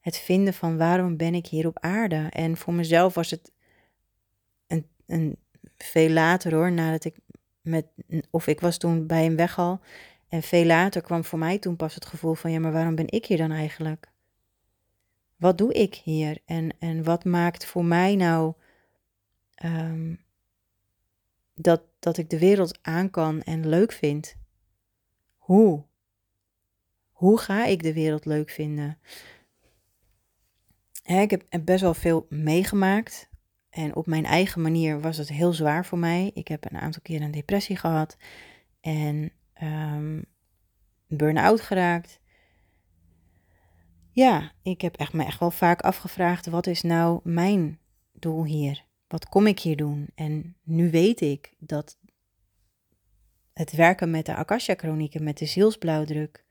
Het 0.00 0.16
vinden 0.16 0.54
van 0.54 0.76
waarom 0.76 1.16
ben 1.16 1.34
ik 1.34 1.46
hier 1.46 1.66
op 1.66 1.78
aarde. 1.78 2.26
En 2.30 2.56
voor 2.56 2.74
mezelf 2.74 3.14
was 3.14 3.30
het 3.30 3.52
een, 4.66 4.86
een 5.06 5.36
veel 5.76 6.10
later 6.10 6.54
hoor, 6.54 6.72
nadat 6.72 7.04
ik 7.04 7.16
met, 7.62 7.86
of 8.30 8.46
ik 8.46 8.60
was 8.60 8.78
toen 8.78 9.06
bij 9.06 9.24
hem 9.24 9.36
weg 9.36 9.58
al. 9.58 9.80
En 10.28 10.42
veel 10.42 10.64
later 10.64 11.02
kwam 11.02 11.24
voor 11.24 11.38
mij 11.38 11.58
toen 11.58 11.76
pas 11.76 11.94
het 11.94 12.06
gevoel 12.06 12.34
van, 12.34 12.50
ja, 12.50 12.58
maar 12.58 12.72
waarom 12.72 12.94
ben 12.94 13.10
ik 13.10 13.26
hier 13.26 13.36
dan 13.36 13.50
eigenlijk? 13.50 14.10
Wat 15.36 15.58
doe 15.58 15.72
ik 15.72 15.94
hier? 15.94 16.38
En, 16.44 16.70
en 16.78 17.04
wat 17.04 17.24
maakt 17.24 17.64
voor 17.64 17.84
mij 17.84 18.16
nou 18.16 18.54
um, 19.64 20.20
dat, 21.54 21.82
dat 21.98 22.16
ik 22.16 22.30
de 22.30 22.38
wereld 22.38 22.78
aan 22.82 23.10
kan 23.10 23.42
en 23.42 23.68
leuk 23.68 23.92
vind? 23.92 24.36
Hoe? 25.36 25.84
Hoe 27.10 27.38
ga 27.38 27.64
ik 27.64 27.82
de 27.82 27.92
wereld 27.92 28.24
leuk 28.24 28.50
vinden? 28.50 28.98
ik 31.04 31.30
heb 31.30 31.44
best 31.64 31.80
wel 31.80 31.94
veel 31.94 32.26
meegemaakt. 32.28 33.28
En 33.72 33.96
op 33.96 34.06
mijn 34.06 34.24
eigen 34.24 34.62
manier 34.62 35.00
was 35.00 35.16
het 35.16 35.28
heel 35.28 35.52
zwaar 35.52 35.86
voor 35.86 35.98
mij. 35.98 36.30
Ik 36.34 36.48
heb 36.48 36.64
een 36.70 36.78
aantal 36.78 37.02
keer 37.02 37.22
een 37.22 37.30
depressie 37.30 37.76
gehad. 37.76 38.16
En 38.80 39.32
um, 39.62 40.24
burn-out 41.06 41.60
geraakt. 41.60 42.20
Ja, 44.10 44.52
ik 44.62 44.80
heb 44.80 44.96
echt, 44.96 45.12
me 45.12 45.24
echt 45.24 45.40
wel 45.40 45.50
vaak 45.50 45.80
afgevraagd: 45.80 46.46
wat 46.46 46.66
is 46.66 46.82
nou 46.82 47.20
mijn 47.22 47.78
doel 48.12 48.44
hier? 48.44 48.84
Wat 49.08 49.28
kom 49.28 49.46
ik 49.46 49.58
hier 49.58 49.76
doen? 49.76 50.08
En 50.14 50.56
nu 50.62 50.90
weet 50.90 51.20
ik 51.20 51.54
dat 51.58 51.98
het 53.52 53.72
werken 53.72 54.10
met 54.10 54.26
de 54.26 54.34
Akasha-chronieken, 54.34 55.24
met 55.24 55.38
de 55.38 55.46
zielsblauwdruk, 55.46 56.44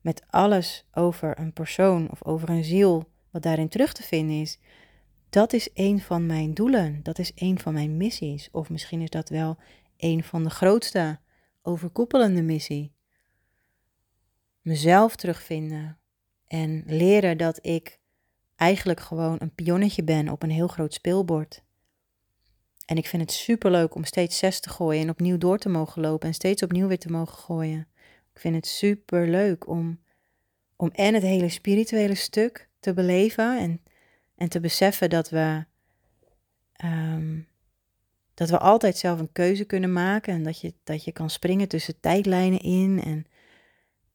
met 0.00 0.22
alles 0.28 0.86
over 0.92 1.38
een 1.38 1.52
persoon 1.52 2.10
of 2.10 2.24
over 2.24 2.48
een 2.48 2.64
ziel, 2.64 3.10
wat 3.30 3.42
daarin 3.42 3.68
terug 3.68 3.92
te 3.92 4.02
vinden 4.02 4.40
is, 4.40 4.58
dat 5.36 5.52
is 5.52 5.68
een 5.74 6.00
van 6.00 6.26
mijn 6.26 6.54
doelen. 6.54 7.00
Dat 7.02 7.18
is 7.18 7.32
een 7.34 7.58
van 7.58 7.72
mijn 7.72 7.96
missies. 7.96 8.48
Of 8.52 8.70
misschien 8.70 9.00
is 9.00 9.10
dat 9.10 9.28
wel 9.28 9.56
een 9.96 10.24
van 10.24 10.42
de 10.42 10.50
grootste 10.50 11.18
overkoepelende 11.62 12.42
missie. 12.42 12.92
Mezelf 14.60 15.16
terugvinden 15.16 15.98
en 16.46 16.82
leren 16.86 17.38
dat 17.38 17.58
ik 17.66 17.98
eigenlijk 18.56 19.00
gewoon 19.00 19.36
een 19.38 19.54
pionnetje 19.54 20.04
ben 20.04 20.28
op 20.28 20.42
een 20.42 20.50
heel 20.50 20.68
groot 20.68 20.94
speelbord. 20.94 21.62
En 22.86 22.96
ik 22.96 23.06
vind 23.06 23.22
het 23.22 23.32
super 23.32 23.70
leuk 23.70 23.94
om 23.94 24.04
steeds 24.04 24.38
zes 24.38 24.60
te 24.60 24.68
gooien 24.68 25.02
en 25.02 25.10
opnieuw 25.10 25.38
door 25.38 25.58
te 25.58 25.68
mogen 25.68 26.02
lopen 26.02 26.28
en 26.28 26.34
steeds 26.34 26.62
opnieuw 26.62 26.86
weer 26.86 26.98
te 26.98 27.10
mogen 27.10 27.38
gooien. 27.38 27.88
Ik 28.32 28.40
vind 28.40 28.54
het 28.54 28.66
super 28.66 29.28
leuk 29.28 29.68
om, 29.68 30.00
om 30.76 30.90
en 30.92 31.14
het 31.14 31.22
hele 31.22 31.48
spirituele 31.48 32.14
stuk 32.14 32.68
te 32.80 32.94
beleven 32.94 33.58
en, 33.58 33.80
en 34.36 34.48
te 34.48 34.60
beseffen 34.60 35.10
dat 35.10 35.30
we, 35.30 35.64
um, 36.84 37.48
dat 38.34 38.50
we 38.50 38.58
altijd 38.58 38.96
zelf 38.96 39.20
een 39.20 39.32
keuze 39.32 39.64
kunnen 39.64 39.92
maken 39.92 40.34
en 40.34 40.42
dat 40.42 40.60
je, 40.60 40.74
dat 40.84 41.04
je 41.04 41.12
kan 41.12 41.30
springen 41.30 41.68
tussen 41.68 42.00
tijdlijnen 42.00 42.60
in 42.60 43.02
en 43.02 43.26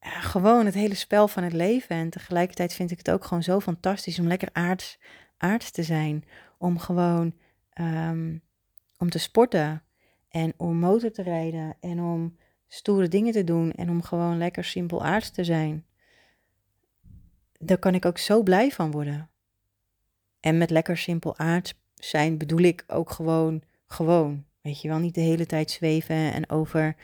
gewoon 0.01 0.65
het 0.65 0.73
hele 0.73 0.95
spel 0.95 1.27
van 1.27 1.43
het 1.43 1.53
leven. 1.53 1.95
En 1.95 2.09
tegelijkertijd 2.09 2.73
vind 2.73 2.91
ik 2.91 2.97
het 2.97 3.11
ook 3.11 3.23
gewoon 3.23 3.43
zo 3.43 3.59
fantastisch 3.59 4.19
om 4.19 4.27
lekker 4.27 4.49
aards, 4.51 4.99
aards 5.37 5.71
te 5.71 5.83
zijn. 5.83 6.25
Om 6.57 6.79
gewoon 6.79 7.33
um, 7.73 8.41
om 8.97 9.09
te 9.09 9.19
sporten 9.19 9.83
en 10.29 10.53
om 10.57 10.75
motor 10.75 11.11
te 11.11 11.21
rijden 11.21 11.77
en 11.79 11.99
om 11.99 12.37
stoere 12.67 13.07
dingen 13.07 13.33
te 13.33 13.43
doen 13.43 13.71
en 13.71 13.89
om 13.89 14.01
gewoon 14.01 14.37
lekker 14.37 14.63
simpel 14.63 15.03
aards 15.03 15.29
te 15.29 15.43
zijn. 15.43 15.85
Daar 17.59 17.77
kan 17.77 17.95
ik 17.95 18.05
ook 18.05 18.17
zo 18.17 18.43
blij 18.43 18.71
van 18.71 18.91
worden. 18.91 19.30
En 20.41 20.57
met 20.57 20.69
lekker 20.69 20.97
simpel 20.97 21.37
aards 21.37 21.73
zijn 21.95 22.37
bedoel 22.37 22.59
ik 22.59 22.83
ook 22.87 23.09
gewoon, 23.09 23.61
gewoon. 23.87 24.45
Weet 24.61 24.81
je 24.81 24.87
wel, 24.87 24.97
niet 24.97 25.15
de 25.15 25.21
hele 25.21 25.45
tijd 25.45 25.71
zweven 25.71 26.33
en 26.33 26.49
over 26.49 26.95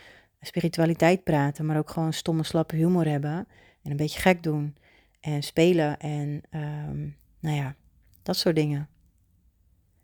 spiritualiteit 0.42 1.24
praten, 1.24 1.66
maar 1.66 1.78
ook 1.78 1.90
gewoon 1.90 2.14
stomme, 2.14 2.44
slappe 2.44 2.76
humor 2.76 3.08
hebben 3.08 3.48
en 3.84 3.92
een 3.92 3.98
beetje 3.98 4.20
gek 4.20 4.44
doen 4.44 4.76
en 5.20 5.44
spelen 5.44 6.00
en 6.00 6.42
um, 6.52 7.18
nou 7.40 7.56
ja, 7.56 7.76
dat 8.24 8.38
soort 8.38 8.56
dingen. 8.56 8.90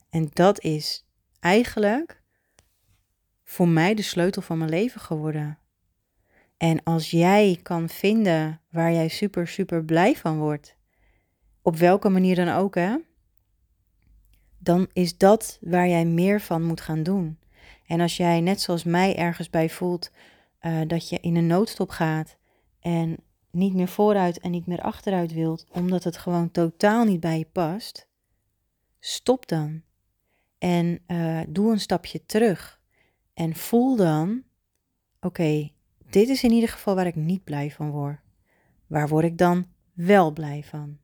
En 0.09 0.29
dat 0.33 0.61
is 0.61 1.05
eigenlijk 1.39 2.21
voor 3.43 3.67
mij 3.67 3.93
de 3.93 4.01
sleutel 4.01 4.41
van 4.41 4.57
mijn 4.57 4.69
leven 4.69 5.01
geworden. 5.01 5.57
En 6.57 6.83
als 6.83 7.11
jij 7.11 7.59
kan 7.63 7.89
vinden 7.89 8.61
waar 8.69 8.91
jij 8.91 9.07
super, 9.07 9.47
super 9.47 9.85
blij 9.85 10.15
van 10.15 10.37
wordt, 10.37 10.75
op 11.61 11.75
welke 11.75 12.09
manier 12.09 12.35
dan 12.35 12.49
ook, 12.49 12.75
hè, 12.75 12.95
dan 14.63 14.87
is 14.93 15.17
dat 15.17 15.57
waar 15.61 15.87
jij 15.87 16.05
meer 16.05 16.41
van 16.41 16.63
moet 16.63 16.81
gaan 16.81 17.03
doen. 17.03 17.37
En 17.87 18.01
als 18.01 18.17
jij 18.17 18.41
net 18.41 18.61
zoals 18.61 18.83
mij 18.83 19.15
ergens 19.15 19.49
bij 19.49 19.69
voelt 19.69 20.11
uh, 20.61 20.81
dat 20.87 21.09
je 21.09 21.19
in 21.19 21.35
een 21.35 21.47
noodstop 21.47 21.89
gaat 21.89 22.37
en 22.79 23.17
niet 23.51 23.73
meer 23.73 23.87
vooruit 23.87 24.39
en 24.39 24.51
niet 24.51 24.67
meer 24.67 24.81
achteruit 24.81 25.33
wilt, 25.33 25.65
omdat 25.71 26.03
het 26.03 26.17
gewoon 26.17 26.51
totaal 26.51 27.05
niet 27.05 27.19
bij 27.19 27.37
je 27.37 27.47
past, 27.51 28.07
stop 28.99 29.47
dan. 29.47 29.81
En 30.57 30.99
uh, 31.07 31.41
doe 31.47 31.71
een 31.71 31.79
stapje 31.79 32.25
terug. 32.25 32.81
En 33.33 33.55
voel 33.55 33.95
dan: 33.95 34.43
oké, 35.19 35.71
dit 36.09 36.29
is 36.29 36.43
in 36.43 36.51
ieder 36.51 36.69
geval 36.69 36.95
waar 36.95 37.07
ik 37.07 37.15
niet 37.15 37.43
blij 37.43 37.71
van 37.71 37.91
word. 37.91 38.19
Waar 38.87 39.07
word 39.07 39.25
ik 39.25 39.37
dan 39.37 39.65
wel 39.93 40.31
blij 40.31 40.63
van? 40.63 40.97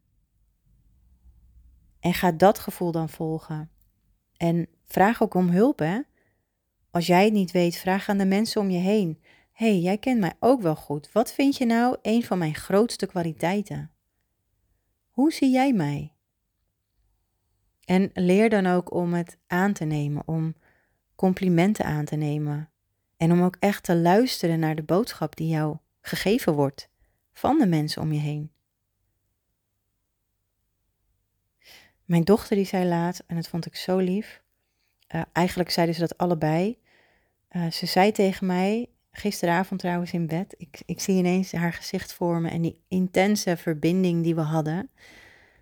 En 1.99 2.13
ga 2.13 2.31
dat 2.31 2.59
gevoel 2.59 2.91
dan 2.91 3.09
volgen. 3.09 3.69
En 4.37 4.67
vraag 4.85 5.23
ook 5.23 5.33
om 5.33 5.49
hulp, 5.49 5.79
hè? 5.79 5.99
Als 6.91 7.07
jij 7.07 7.23
het 7.23 7.33
niet 7.33 7.51
weet, 7.51 7.75
vraag 7.75 8.09
aan 8.09 8.17
de 8.17 8.25
mensen 8.25 8.61
om 8.61 8.69
je 8.69 8.79
heen. 8.79 9.21
hey, 9.51 9.79
jij 9.79 9.97
kent 9.97 10.19
mij 10.19 10.33
ook 10.39 10.61
wel 10.61 10.75
goed. 10.75 11.11
Wat 11.11 11.33
vind 11.33 11.57
je 11.57 11.65
nou 11.65 11.97
een 12.01 12.23
van 12.23 12.37
mijn 12.37 12.55
grootste 12.55 13.05
kwaliteiten? 13.05 13.91
Hoe 15.09 15.31
zie 15.31 15.51
jij 15.51 15.73
mij? 15.73 16.13
En 17.85 18.09
leer 18.13 18.49
dan 18.49 18.65
ook 18.65 18.93
om 18.93 19.13
het 19.13 19.37
aan 19.47 19.73
te 19.73 19.85
nemen, 19.85 20.27
om 20.27 20.55
complimenten 21.15 21.85
aan 21.85 22.05
te 22.05 22.15
nemen. 22.15 22.69
En 23.17 23.31
om 23.31 23.41
ook 23.41 23.55
echt 23.59 23.83
te 23.83 23.95
luisteren 23.95 24.59
naar 24.59 24.75
de 24.75 24.83
boodschap 24.83 25.35
die 25.35 25.47
jou 25.47 25.77
gegeven 26.01 26.53
wordt 26.53 26.89
van 27.33 27.57
de 27.57 27.67
mensen 27.67 28.01
om 28.01 28.11
je 28.11 28.19
heen. 28.19 28.51
Mijn 32.09 32.23
dochter 32.23 32.55
die 32.55 32.65
zei 32.65 32.87
laat, 32.87 33.23
en 33.27 33.35
dat 33.35 33.47
vond 33.47 33.65
ik 33.65 33.75
zo 33.75 33.97
lief. 33.97 34.41
Uh, 35.15 35.21
eigenlijk 35.31 35.69
zeiden 35.69 35.95
ze 35.95 36.01
dat 36.01 36.17
allebei. 36.17 36.77
Uh, 37.51 37.71
ze 37.71 37.85
zei 37.85 38.11
tegen 38.11 38.47
mij, 38.47 38.89
gisteravond 39.11 39.79
trouwens 39.79 40.13
in 40.13 40.27
bed, 40.27 40.55
ik, 40.57 40.81
ik 40.85 40.99
zie 40.99 41.17
ineens 41.17 41.51
haar 41.51 41.73
gezicht 41.73 42.13
vormen 42.13 42.51
en 42.51 42.61
die 42.61 42.81
intense 42.87 43.57
verbinding 43.57 44.23
die 44.23 44.35
we 44.35 44.41
hadden. 44.41 44.89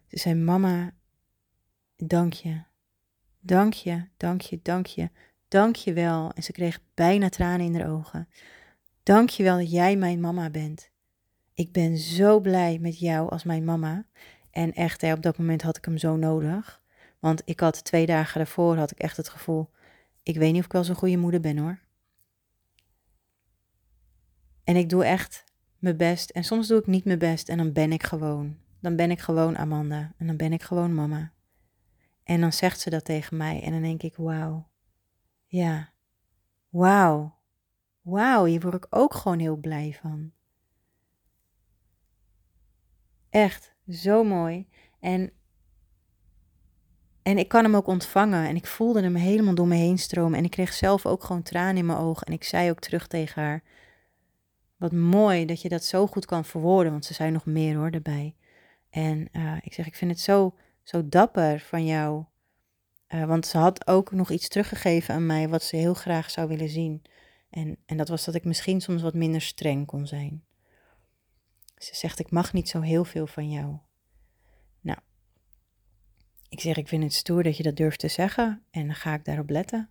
Ze 0.07 0.17
zei, 0.17 0.35
mama, 0.35 0.93
dank 1.95 2.33
je. 2.33 2.61
Dank 3.39 3.73
je, 3.73 4.07
dank 4.17 4.41
je, 4.41 4.59
dank 4.61 4.85
je, 4.85 5.09
dank 5.47 5.75
je 5.75 5.93
wel. 5.93 6.31
En 6.33 6.43
ze 6.43 6.51
kreeg 6.51 6.79
bijna 6.93 7.29
tranen 7.29 7.65
in 7.65 7.75
haar 7.75 7.89
ogen. 7.89 8.29
Dank 9.03 9.29
je 9.29 9.43
wel 9.43 9.57
dat 9.57 9.71
jij 9.71 9.95
mijn 9.95 10.19
mama 10.19 10.49
bent. 10.49 10.89
Ik 11.53 11.71
ben 11.71 11.97
zo 11.97 12.39
blij 12.39 12.77
met 12.79 12.99
jou 12.99 13.29
als 13.29 13.43
mijn 13.43 13.63
mama. 13.63 14.05
En 14.57 14.73
echt, 14.73 15.01
hè, 15.01 15.13
op 15.13 15.21
dat 15.21 15.37
moment 15.37 15.61
had 15.61 15.77
ik 15.77 15.85
hem 15.85 15.97
zo 15.97 16.15
nodig. 16.15 16.81
Want 17.19 17.41
ik 17.45 17.59
had 17.59 17.83
twee 17.83 18.05
dagen 18.05 18.37
daarvoor 18.37 18.77
had 18.77 18.91
ik 18.91 18.99
echt 18.99 19.17
het 19.17 19.29
gevoel, 19.29 19.69
ik 20.23 20.37
weet 20.37 20.51
niet 20.51 20.59
of 20.59 20.65
ik 20.65 20.71
wel 20.71 20.83
zo'n 20.83 20.95
goede 20.95 21.17
moeder 21.17 21.39
ben 21.39 21.57
hoor. 21.57 21.79
En 24.63 24.75
ik 24.75 24.89
doe 24.89 25.05
echt 25.05 25.43
mijn 25.79 25.97
best. 25.97 26.29
En 26.29 26.43
soms 26.43 26.67
doe 26.67 26.79
ik 26.79 26.87
niet 26.87 27.05
mijn 27.05 27.19
best 27.19 27.49
en 27.49 27.57
dan 27.57 27.73
ben 27.73 27.91
ik 27.91 28.03
gewoon. 28.03 28.57
Dan 28.79 28.95
ben 28.95 29.11
ik 29.11 29.19
gewoon 29.19 29.57
Amanda. 29.57 30.13
En 30.17 30.27
dan 30.27 30.37
ben 30.37 30.53
ik 30.53 30.63
gewoon 30.63 30.93
mama. 30.93 31.31
En 32.23 32.41
dan 32.41 32.53
zegt 32.53 32.79
ze 32.79 32.89
dat 32.89 33.05
tegen 33.05 33.37
mij. 33.37 33.63
En 33.63 33.71
dan 33.71 33.81
denk 33.81 34.03
ik, 34.03 34.15
wauw. 34.15 34.69
Ja. 35.45 35.93
Wauw. 36.69 37.35
Wauw, 38.01 38.45
hier 38.45 38.59
word 38.59 38.73
ik 38.73 38.87
ook 38.89 39.13
gewoon 39.13 39.39
heel 39.39 39.57
blij 39.57 39.97
van. 40.01 40.31
Echt, 43.29 43.75
zo 43.89 44.23
mooi. 44.23 44.67
En, 44.99 45.31
en 47.21 47.37
ik 47.37 47.47
kan 47.47 47.63
hem 47.63 47.75
ook 47.75 47.87
ontvangen. 47.87 48.47
En 48.47 48.55
ik 48.55 48.67
voelde 48.67 49.01
hem 49.01 49.15
helemaal 49.15 49.55
door 49.55 49.67
me 49.67 49.75
heen 49.75 49.97
stromen. 49.97 50.37
En 50.37 50.45
ik 50.45 50.51
kreeg 50.51 50.73
zelf 50.73 51.05
ook 51.05 51.23
gewoon 51.23 51.43
tranen 51.43 51.77
in 51.77 51.85
mijn 51.85 51.99
ogen. 51.99 52.27
En 52.27 52.33
ik 52.33 52.43
zei 52.43 52.69
ook 52.69 52.79
terug 52.79 53.07
tegen 53.07 53.41
haar 53.41 53.63
wat 54.77 54.91
mooi 54.91 55.45
dat 55.45 55.61
je 55.61 55.69
dat 55.69 55.83
zo 55.83 56.07
goed 56.07 56.25
kan 56.25 56.45
verwoorden, 56.45 56.91
want 56.91 57.05
ze 57.05 57.13
zijn 57.13 57.33
nog 57.33 57.45
meer 57.45 57.75
hoor 57.75 57.89
erbij. 57.89 58.35
En 58.89 59.27
uh, 59.31 59.57
ik 59.61 59.73
zeg, 59.73 59.85
ik 59.87 59.95
vind 59.95 60.11
het 60.11 60.19
zo, 60.19 60.55
zo 60.83 61.07
dapper 61.07 61.59
van 61.59 61.85
jou. 61.85 62.23
Uh, 63.09 63.25
want 63.25 63.45
ze 63.45 63.57
had 63.57 63.87
ook 63.87 64.11
nog 64.11 64.31
iets 64.31 64.47
teruggegeven 64.47 65.13
aan 65.13 65.25
mij 65.25 65.49
wat 65.49 65.63
ze 65.63 65.75
heel 65.75 65.93
graag 65.93 66.31
zou 66.31 66.47
willen 66.47 66.69
zien. 66.69 67.01
En, 67.49 67.77
en 67.85 67.97
dat 67.97 68.07
was 68.07 68.25
dat 68.25 68.35
ik 68.35 68.45
misschien 68.45 68.81
soms 68.81 69.01
wat 69.01 69.13
minder 69.13 69.41
streng 69.41 69.85
kon 69.85 70.07
zijn. 70.07 70.43
Ze 71.77 71.95
zegt, 71.95 72.19
ik 72.19 72.31
mag 72.31 72.53
niet 72.53 72.69
zo 72.69 72.81
heel 72.81 73.05
veel 73.05 73.27
van 73.27 73.49
jou. 73.49 73.77
Nou, 74.81 74.99
ik 76.49 76.59
zeg, 76.59 76.77
ik 76.77 76.87
vind 76.87 77.03
het 77.03 77.13
stoer 77.13 77.43
dat 77.43 77.57
je 77.57 77.63
dat 77.63 77.75
durft 77.75 77.99
te 77.99 78.07
zeggen 78.07 78.63
en 78.71 78.85
dan 78.85 78.95
ga 78.95 79.13
ik 79.13 79.25
daarop 79.25 79.49
letten. 79.49 79.89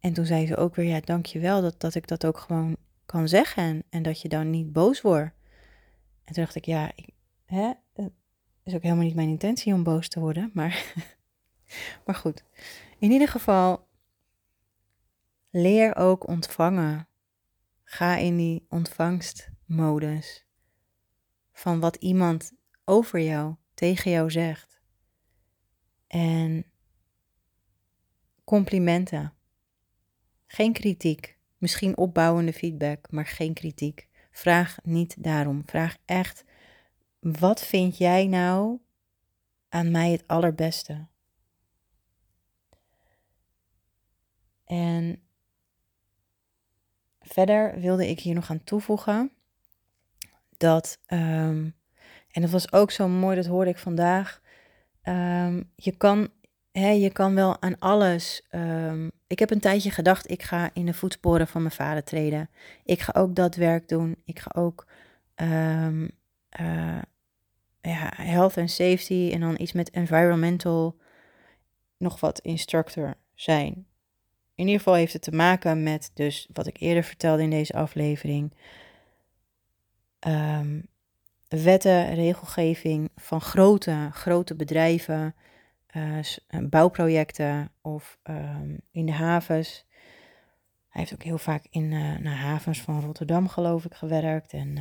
En 0.00 0.12
toen 0.12 0.26
zei 0.26 0.46
ze 0.46 0.56
ook 0.56 0.74
weer, 0.74 0.86
ja, 0.86 1.00
dank 1.00 1.26
je 1.26 1.38
wel 1.38 1.62
dat, 1.62 1.80
dat 1.80 1.94
ik 1.94 2.06
dat 2.06 2.26
ook 2.26 2.38
gewoon 2.38 2.76
kan 3.06 3.28
zeggen 3.28 3.84
en, 3.90 4.02
dat 4.02 4.20
je 4.20 4.28
dan 4.28 4.50
niet 4.50 4.72
boos 4.72 5.00
wordt. 5.00 5.34
En 6.24 6.34
toen 6.34 6.44
dacht 6.44 6.54
ik, 6.54 6.64
ja, 6.64 6.92
hè, 7.44 7.72
het 7.94 8.12
is 8.62 8.74
ook 8.74 8.82
helemaal 8.82 9.04
niet 9.04 9.14
mijn 9.14 9.28
intentie 9.28 9.74
om 9.74 9.82
boos 9.82 10.08
te 10.08 10.20
worden, 10.20 10.50
maar, 10.54 10.92
maar 12.04 12.14
goed. 12.14 12.44
In 12.98 13.10
ieder 13.10 13.28
geval, 13.28 13.86
leer 15.50 15.96
ook 15.96 16.28
ontvangen. 16.28 17.08
Ga 17.84 18.16
in 18.16 18.36
die 18.36 18.66
ontvangstmodus 19.68 20.46
van 21.52 21.80
wat 21.80 21.96
iemand 21.96 22.52
over 22.84 23.20
jou, 23.20 23.54
tegen 23.74 24.10
jou 24.10 24.30
zegt. 24.30 24.80
En 26.06 26.64
complimenten. 28.44 29.32
Geen 30.46 30.72
kritiek. 30.72 31.38
Misschien 31.58 31.96
opbouwende 31.96 32.52
feedback, 32.52 33.10
maar 33.10 33.26
geen 33.26 33.54
kritiek. 33.54 34.08
Vraag 34.30 34.78
niet 34.82 35.22
daarom. 35.22 35.62
Vraag 35.66 35.96
echt: 36.04 36.44
wat 37.20 37.60
vind 37.60 37.96
jij 37.96 38.26
nou 38.26 38.78
aan 39.68 39.90
mij 39.90 40.10
het 40.10 40.26
allerbeste? 40.26 41.06
En 44.64 45.22
verder 47.20 47.80
wilde 47.80 48.08
ik 48.08 48.20
hier 48.20 48.34
nog 48.34 48.50
aan 48.50 48.64
toevoegen 48.64 49.35
dat, 50.56 50.98
um, 51.06 51.74
en 52.30 52.42
dat 52.42 52.50
was 52.50 52.72
ook 52.72 52.90
zo 52.90 53.08
mooi, 53.08 53.36
dat 53.36 53.46
hoorde 53.46 53.70
ik 53.70 53.78
vandaag. 53.78 54.40
Um, 55.02 55.70
je 55.74 55.96
kan 55.96 56.30
hè, 56.72 56.90
je 56.90 57.10
kan 57.10 57.34
wel 57.34 57.62
aan 57.62 57.78
alles. 57.78 58.42
Um, 58.50 59.10
ik 59.26 59.38
heb 59.38 59.50
een 59.50 59.60
tijdje 59.60 59.90
gedacht, 59.90 60.30
ik 60.30 60.42
ga 60.42 60.70
in 60.72 60.86
de 60.86 60.94
voetsporen 60.94 61.46
van 61.46 61.62
mijn 61.62 61.74
vader 61.74 62.04
treden. 62.04 62.50
Ik 62.84 63.00
ga 63.00 63.12
ook 63.16 63.34
dat 63.34 63.54
werk 63.54 63.88
doen. 63.88 64.16
Ik 64.24 64.38
ga 64.38 64.50
ook 64.54 64.86
uh, 65.36 66.08
ja, 67.80 68.12
health 68.16 68.58
and 68.58 68.70
safety 68.70 69.30
en 69.32 69.40
dan 69.40 69.54
iets 69.58 69.72
met 69.72 69.90
environmental, 69.90 70.96
nog 71.96 72.20
wat 72.20 72.38
instructor 72.38 73.14
zijn. 73.34 73.86
In 74.54 74.64
ieder 74.64 74.76
geval 74.76 74.94
heeft 74.94 75.12
het 75.12 75.22
te 75.22 75.34
maken 75.34 75.82
met 75.82 76.10
dus 76.14 76.48
wat 76.52 76.66
ik 76.66 76.80
eerder 76.80 77.02
vertelde 77.02 77.42
in 77.42 77.50
deze 77.50 77.72
aflevering. 77.72 78.52
Um, 80.28 80.88
wetten, 81.48 82.14
regelgeving 82.14 83.10
van 83.16 83.40
grote, 83.40 84.08
grote 84.12 84.54
bedrijven 84.54 85.34
uh, 85.96 86.18
bouwprojecten 86.62 87.72
of 87.80 88.18
um, 88.24 88.80
in 88.90 89.06
de 89.06 89.12
havens. 89.12 89.84
Hij 90.88 91.00
heeft 91.00 91.12
ook 91.12 91.22
heel 91.22 91.38
vaak 91.38 91.66
in 91.70 91.92
uh, 91.92 92.18
naar 92.18 92.36
havens 92.36 92.80
van 92.80 93.00
Rotterdam, 93.00 93.48
geloof 93.48 93.84
ik, 93.84 93.94
gewerkt 93.94 94.52
en 94.52 94.78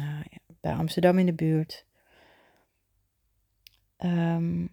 bij 0.61 0.73
Amsterdam 0.73 1.19
in 1.19 1.25
de 1.25 1.33
buurt. 1.33 1.85
Um, 3.97 4.69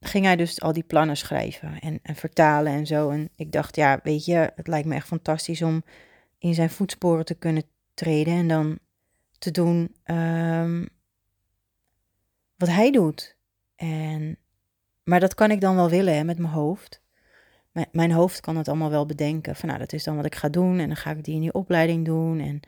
ging 0.00 0.24
hij 0.24 0.36
dus 0.36 0.60
al 0.60 0.72
die 0.72 0.82
plannen 0.82 1.16
schrijven 1.16 1.78
en, 1.78 1.98
en, 2.02 2.14
vertalen 2.14 2.72
en 2.72 2.86
zo. 2.86 3.10
En 3.10 3.28
ik 3.36 3.52
dacht, 3.52 3.76
ja, 3.76 4.00
weet 4.02 4.24
je, 4.24 4.52
het 4.54 4.66
lijkt 4.66 4.88
me 4.88 4.94
echt 4.94 5.06
fantastisch 5.06 5.62
om 5.62 5.82
in 6.38 6.54
zijn 6.54 6.70
voetsporen 6.70 7.24
te 7.24 7.34
kunnen 7.34 7.64
treden 7.94 8.34
en 8.34 8.48
dan 8.48 8.78
te 9.38 9.50
doen 9.50 9.96
um, 10.04 10.88
wat 12.56 12.68
hij 12.68 12.90
doet. 12.90 13.36
En 13.76 14.38
maar 15.06 15.20
dat 15.20 15.34
kan 15.34 15.50
ik 15.50 15.60
dan 15.60 15.76
wel 15.76 15.90
willen 15.90 16.16
hè, 16.16 16.24
met 16.24 16.38
mijn 16.38 16.52
hoofd. 16.52 17.04
Mijn, 17.92 18.12
hoofd 18.12 18.40
kan 18.40 18.56
het 18.56 18.68
allemaal 18.68 18.90
wel 18.90 19.06
bedenken. 19.06 19.56
Van 19.56 19.68
nou, 19.68 19.80
dat 19.80 19.92
is 19.92 20.04
dan 20.04 20.16
wat 20.16 20.24
ik 20.24 20.34
ga 20.34 20.48
doen. 20.48 20.78
En 20.78 20.86
dan 20.86 20.96
ga 20.96 21.10
ik 21.10 21.24
die 21.24 21.34
in 21.34 21.40
die 21.40 21.52
opleiding 21.52 22.04
doen. 22.04 22.40
En... 22.40 22.60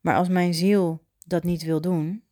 Maar 0.00 0.16
als 0.16 0.28
mijn 0.28 0.54
ziel 0.54 1.04
dat 1.26 1.42
niet 1.42 1.62
wil 1.62 1.80
doen. 1.80 2.24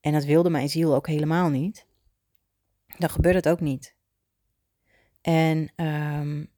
En 0.00 0.12
dat 0.12 0.24
wilde 0.24 0.50
mijn 0.50 0.68
ziel 0.68 0.94
ook 0.94 1.06
helemaal 1.06 1.48
niet. 1.48 1.86
Dan 2.98 3.10
gebeurt 3.10 3.34
het 3.34 3.48
ook 3.48 3.60
niet. 3.60 3.94
En 5.20 5.72
um, 5.76 6.51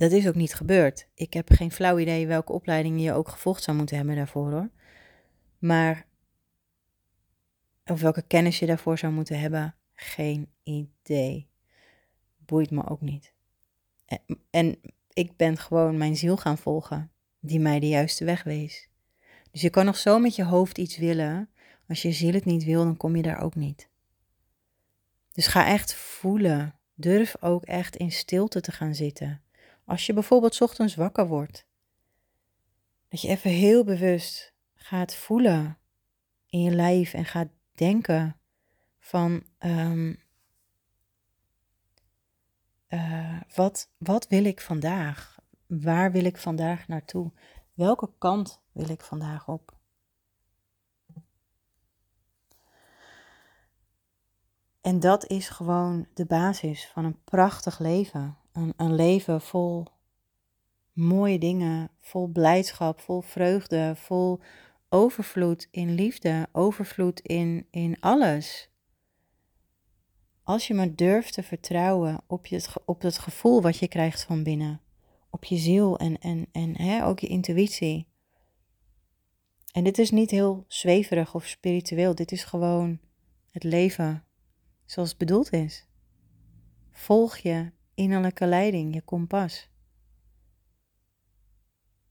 dat 0.00 0.12
is 0.12 0.28
ook 0.28 0.34
niet 0.34 0.54
gebeurd. 0.54 1.08
Ik 1.14 1.32
heb 1.32 1.50
geen 1.50 1.72
flauw 1.72 1.98
idee 1.98 2.26
welke 2.26 2.52
opleiding 2.52 3.02
je 3.02 3.12
ook 3.12 3.28
gevolgd 3.28 3.62
zou 3.62 3.76
moeten 3.76 3.96
hebben 3.96 4.16
daarvoor 4.16 4.50
hoor. 4.50 4.70
Maar. 5.58 6.06
Of 7.84 8.00
welke 8.00 8.22
kennis 8.22 8.58
je 8.58 8.66
daarvoor 8.66 8.98
zou 8.98 9.12
moeten 9.12 9.40
hebben 9.40 9.74
geen 9.94 10.48
idee. 10.62 11.48
Boeit 12.36 12.70
me 12.70 12.88
ook 12.88 13.00
niet. 13.00 13.32
En, 14.50 14.80
ik 15.12 15.36
ben 15.36 15.58
gewoon 15.58 15.98
mijn 15.98 16.16
ziel 16.16 16.36
gaan 16.36 16.58
volgen, 16.58 17.10
die 17.40 17.60
mij 17.60 17.80
de 17.80 17.88
juiste 17.88 18.24
weg 18.24 18.42
wees. 18.42 18.88
Dus 19.50 19.60
je 19.60 19.70
kan 19.70 19.84
nog 19.84 19.96
zo 19.96 20.18
met 20.18 20.36
je 20.36 20.44
hoofd 20.44 20.78
iets 20.78 20.96
willen. 20.96 21.50
Als 21.88 22.02
je 22.02 22.12
ziel 22.12 22.32
het 22.32 22.44
niet 22.44 22.64
wil, 22.64 22.84
dan 22.84 22.96
kom 22.96 23.16
je 23.16 23.22
daar 23.22 23.40
ook 23.40 23.54
niet. 23.54 23.88
Dus 25.32 25.46
ga 25.46 25.66
echt 25.66 25.94
voelen. 25.94 26.74
Durf 26.94 27.36
ook 27.40 27.64
echt 27.64 27.96
in 27.96 28.12
stilte 28.12 28.60
te 28.60 28.72
gaan 28.72 28.94
zitten. 28.94 29.42
Als 29.84 30.06
je 30.06 30.12
bijvoorbeeld 30.12 30.60
ochtends 30.60 30.94
wakker 30.94 31.26
wordt. 31.26 31.66
Dat 33.08 33.20
je 33.20 33.28
even 33.28 33.50
heel 33.50 33.84
bewust 33.84 34.54
gaat 34.74 35.14
voelen 35.14 35.78
in 36.46 36.60
je 36.60 36.70
lijf 36.70 37.14
en 37.14 37.24
gaat 37.24 37.48
denken 37.72 38.40
van 38.98 39.42
um, 39.58 40.18
uh, 42.88 43.40
wat, 43.54 43.90
wat 43.98 44.28
wil 44.28 44.44
ik 44.44 44.60
vandaag? 44.60 45.38
Waar 45.66 46.12
wil 46.12 46.24
ik 46.24 46.36
vandaag 46.36 46.88
naartoe? 46.88 47.32
Welke 47.74 48.10
kant 48.18 48.62
wil 48.72 48.88
ik 48.88 49.00
vandaag 49.00 49.48
op? 49.48 49.78
En 54.80 55.00
dat 55.00 55.26
is 55.26 55.48
gewoon 55.48 56.08
de 56.14 56.26
basis 56.26 56.86
van 56.86 57.04
een 57.04 57.24
prachtig 57.24 57.78
leven. 57.78 58.38
Een, 58.76 58.94
leven 58.94 59.40
vol 59.40 59.86
mooie 60.92 61.38
dingen, 61.38 61.90
vol 62.00 62.26
blijdschap, 62.26 63.00
vol 63.00 63.20
vreugde, 63.20 63.92
vol 63.96 64.40
overvloed 64.88 65.68
in 65.70 65.94
liefde, 65.94 66.48
overvloed 66.52 67.20
in, 67.20 67.66
in 67.70 68.00
alles. 68.00 68.70
Als 70.42 70.66
je 70.66 70.74
maar 70.74 70.94
durft 70.94 71.32
te 71.32 71.42
vertrouwen 71.42 72.20
op, 72.26 72.46
je, 72.46 72.66
op 72.84 73.02
het 73.02 73.18
gevoel 73.18 73.62
wat 73.62 73.78
je 73.78 73.88
krijgt 73.88 74.22
van 74.22 74.42
binnen. 74.42 74.80
Op 75.30 75.44
je 75.44 75.56
ziel 75.56 75.98
en, 75.98 76.18
en, 76.18 76.46
en 76.52 76.76
hè, 76.76 77.06
ook 77.06 77.18
je 77.18 77.26
intuïtie. 77.26 78.08
En 79.72 79.84
dit 79.84 79.98
is 79.98 80.10
niet 80.10 80.30
heel 80.30 80.64
zweverig 80.68 81.34
of 81.34 81.46
spiritueel. 81.46 82.14
Dit 82.14 82.32
is 82.32 82.44
gewoon 82.44 83.00
het 83.50 83.62
leven 83.62 84.24
zoals 84.84 85.08
het 85.08 85.18
bedoeld 85.18 85.52
is. 85.52 85.86
Volg 86.90 87.36
je 87.36 87.70
innerlijke 88.00 88.46
leiding, 88.46 88.94
je 88.94 89.02
kompas. 89.02 89.68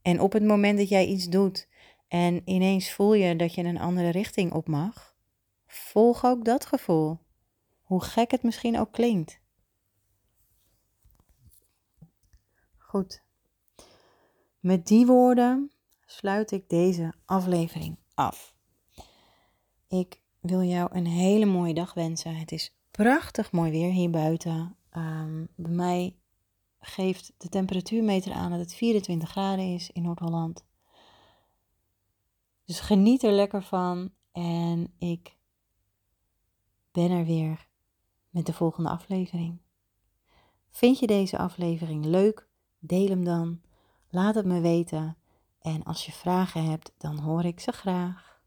En 0.02 0.19
op 0.19 0.34
het 0.34 0.43
moment 0.43 0.78
dat 0.78 0.89
jij 0.89 1.06
iets 1.06 1.25
doet 1.25 1.67
en 2.08 2.49
ineens 2.49 2.91
voel 2.91 3.13
je 3.13 3.36
dat 3.36 3.54
je 3.54 3.63
een 3.63 3.80
andere 3.80 4.10
richting 4.10 4.52
op 4.52 4.67
mag, 4.67 5.15
volg 5.67 6.25
ook 6.25 6.45
dat 6.45 6.65
gevoel. 6.65 7.19
Hoe 7.82 8.04
gek 8.04 8.32
het 8.32 8.43
misschien 8.43 8.80
ook 8.80 8.91
klinkt. 8.91 9.39
Goed. 12.78 13.23
Met 14.60 14.88
die 14.88 15.06
woorden 15.06 15.71
sluit 16.06 16.52
ik 16.52 16.69
deze 16.69 17.13
aflevering 17.25 17.97
af. 18.13 18.56
Ik 19.88 20.21
wil 20.39 20.62
jou 20.62 20.89
een 20.93 21.08
hele 21.08 21.45
mooie 21.45 21.73
dag 21.73 21.93
wensen. 21.93 22.36
Het 22.36 22.52
is 22.52 22.78
prachtig 22.91 23.52
mooi 23.52 23.71
weer 23.71 23.91
hier 23.91 24.10
buiten. 24.10 24.78
Um, 24.99 25.47
bij 25.55 25.71
mij 25.71 26.15
geeft 26.79 27.33
de 27.38 27.49
temperatuurmeter 27.49 28.33
aan 28.33 28.51
dat 28.51 28.59
het 28.59 28.73
24 28.73 29.29
graden 29.29 29.73
is 29.73 29.91
in 29.91 30.01
Noord-Holland. 30.01 30.65
Dus 32.65 32.79
geniet 32.79 33.23
er 33.23 33.31
lekker 33.31 33.63
van 33.63 34.12
en 34.31 34.93
ik 34.97 35.38
ben 36.91 37.12
er 37.12 37.25
weer 37.25 37.67
met 38.29 38.45
de 38.45 38.53
volgende 38.53 38.89
aflevering. 38.89 39.57
Vind 40.69 40.99
je 40.99 41.07
deze 41.07 41.38
aflevering 41.38 42.05
leuk? 42.05 42.47
Deel 42.79 43.07
hem 43.07 43.23
dan. 43.23 43.62
Laat 44.09 44.35
het 44.35 44.45
me 44.45 44.59
weten. 44.62 45.17
En 45.62 45.83
als 45.83 46.05
je 46.05 46.12
vragen 46.12 46.63
hebt, 46.65 46.93
dan 46.97 47.19
hoor 47.19 47.45
ik 47.45 47.59
ze 47.59 47.71
graag. 47.71 48.38